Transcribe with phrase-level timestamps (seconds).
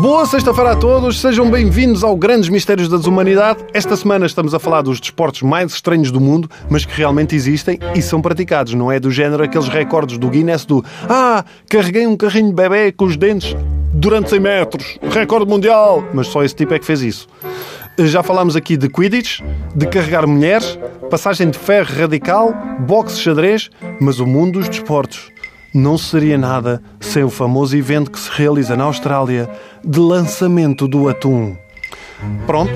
[0.00, 3.62] Boa sexta-feira a todos, sejam bem-vindos ao Grandes Mistérios da Desumanidade.
[3.74, 7.78] Esta semana estamos a falar dos desportos mais estranhos do mundo, mas que realmente existem
[7.94, 12.16] e são praticados, não é do género aqueles recordes do Guinness do Ah, carreguei um
[12.16, 13.54] carrinho de bebê com os dentes
[13.92, 17.28] durante 100 metros, recorde mundial, mas só esse tipo é que fez isso.
[17.98, 19.40] Já falámos aqui de Quidditch,
[19.74, 20.78] de carregar mulheres,
[21.10, 22.54] passagem de ferro radical,
[22.86, 23.68] boxe xadrez,
[24.00, 25.30] mas o mundo dos desportos
[25.74, 29.48] não seria nada sem o famoso evento que se realiza na Austrália
[29.84, 31.56] de lançamento do atum.
[32.46, 32.72] Pronto,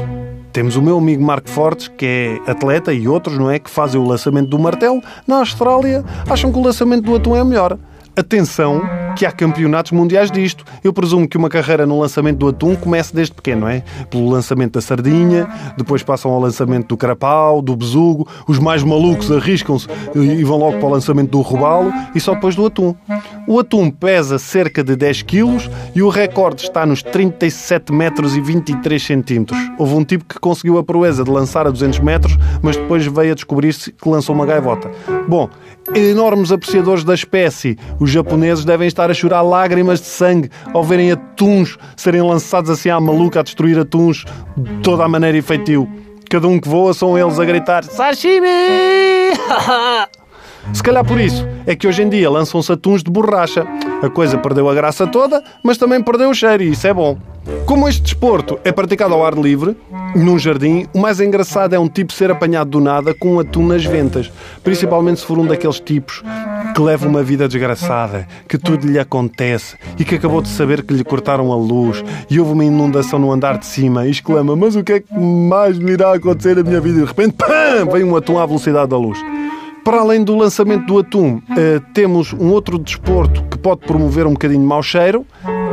[0.52, 3.59] temos o meu amigo Marco Fortes, que é atleta, e outros, não é?
[3.59, 5.02] Que fazem o lançamento do martelo.
[5.27, 7.78] Na Austrália, acham que o lançamento do atum é melhor.
[8.14, 8.83] Atenção
[9.16, 10.64] que há campeonatos mundiais disto.
[10.82, 13.82] Eu presumo que uma carreira no lançamento do atum comece desde pequeno, não é?
[14.10, 19.30] Pelo lançamento da sardinha, depois passam ao lançamento do carapau, do besugo, os mais malucos
[19.30, 22.94] arriscam-se e vão logo para o lançamento do robalo e só depois do atum.
[23.46, 28.41] O atum pesa cerca de 10 quilos e o recorde está nos 37 metros e
[28.41, 29.58] 23 centímetros.
[29.78, 33.32] Houve um tipo que conseguiu a proeza de lançar a 200 metros, mas depois veio
[33.32, 34.91] a descobrir-se que lançou uma gaivota.
[35.28, 35.48] Bom,
[35.94, 41.12] enormes apreciadores da espécie, os japoneses devem estar a chorar lágrimas de sangue ao verem
[41.12, 44.25] atuns serem lançados assim à maluca a destruir atuns
[44.56, 45.89] de toda a maneira e feitio.
[46.28, 48.47] Cada um que voa são eles a gritar Sashimi!
[50.72, 53.67] Se calhar por isso é que hoje em dia lançam-se atuns de borracha.
[54.03, 57.19] A coisa perdeu a graça toda, mas também perdeu o cheiro e isso é bom.
[57.66, 59.77] Como este desporto é praticado ao ar livre,
[60.14, 63.66] num jardim, o mais engraçado é um tipo ser apanhado do nada com um atum
[63.66, 64.31] nas ventas.
[64.62, 66.22] Principalmente se for um daqueles tipos
[66.75, 70.95] que leva uma vida desgraçada, que tudo lhe acontece e que acabou de saber que
[70.95, 74.75] lhe cortaram a luz e houve uma inundação no andar de cima e exclama: Mas
[74.75, 76.98] o que é que mais me irá acontecer na minha vida?
[76.98, 77.91] E de repente, pam!
[77.93, 79.19] Vem um atum à velocidade da luz.
[79.84, 84.33] Para além do lançamento do atum, uh, temos um outro desporto que pode promover um
[84.33, 85.27] bocadinho mau cheiro,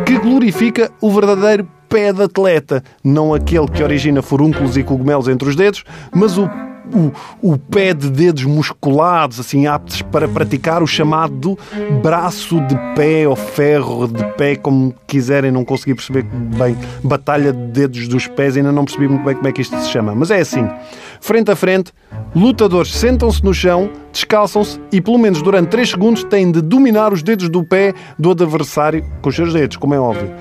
[0.06, 5.50] que glorifica o verdadeiro pé de atleta, não aquele que origina furúnculos e cogumelos entre
[5.50, 5.84] os dedos,
[6.14, 6.50] mas o
[6.94, 7.12] o,
[7.54, 11.58] o, pé de dedos musculados, assim, aptos para praticar o chamado
[12.02, 16.78] braço de pé ou ferro de pé, como quiserem, não consegui perceber bem.
[17.04, 19.90] Batalha de dedos dos pés, ainda não percebi muito bem como é que isto se
[19.90, 20.14] chama.
[20.16, 20.68] Mas é assim:
[21.22, 21.92] frente a frente,
[22.36, 27.24] lutadores sentam-se no chão, descalçam-se e, pelo menos durante 3 segundos, têm de dominar os
[27.24, 30.32] dedos do pé do adversário com os seus dedos, como é óbvio.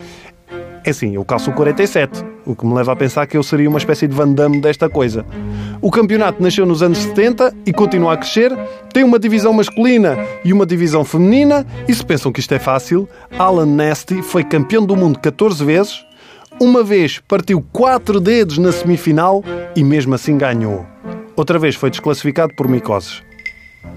[0.85, 3.69] É assim, eu calço o 47, o que me leva a pensar que eu seria
[3.69, 5.25] uma espécie de Van Damme desta coisa.
[5.83, 8.51] O campeonato nasceu nos anos 70 e continua a crescer,
[8.93, 13.07] tem uma divisão masculina e uma divisão feminina, e se pensam que isto é fácil,
[13.39, 16.05] Alan Nasty foi campeão do mundo 14 vezes,
[16.59, 19.45] uma vez partiu 4 dedos na semifinal
[19.77, 20.87] e mesmo assim ganhou.
[21.37, 23.28] Outra vez foi desclassificado por micoses.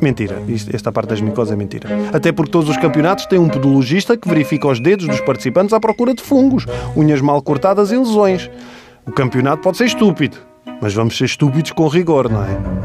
[0.01, 0.41] Mentira,
[0.73, 1.89] esta parte das micoses é mentira.
[2.13, 5.79] Até porque todos os campeonatos têm um podologista que verifica os dedos dos participantes à
[5.79, 6.65] procura de fungos,
[6.95, 8.49] unhas mal cortadas e lesões.
[9.05, 10.37] O campeonato pode ser estúpido,
[10.81, 12.80] mas vamos ser estúpidos com rigor, não é?